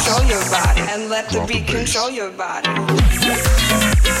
[0.00, 4.19] control your body, and let the beat control your body.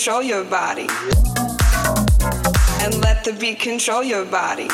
[0.00, 0.86] Control your body.
[2.80, 4.68] And let the beat control your body.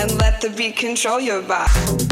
[0.00, 2.05] And let the beat control your body.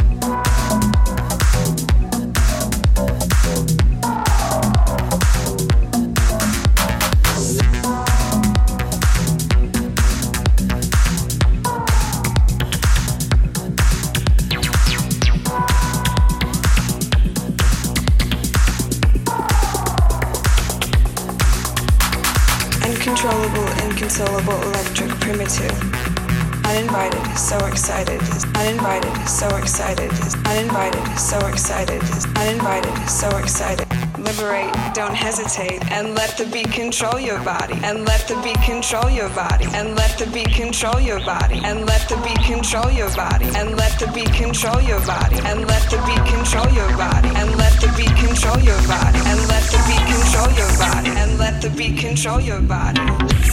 [29.85, 30.11] Excited.
[30.47, 32.01] Uninvited, so excited.
[32.37, 33.87] Uninvited, so excited.
[34.17, 37.75] Liberate, don't hesitate, and let the beat control your body.
[37.85, 39.67] And let the beat control your body.
[39.75, 41.61] And let the beat control your body.
[41.65, 43.45] And let the beat control your body.
[43.55, 45.37] And let the beat control your body.
[45.45, 47.29] And let the beat control your body.
[47.37, 49.19] And let the beat control your body.
[49.29, 51.11] And let the beat control your body.
[51.11, 53.44] And let the beat control your body.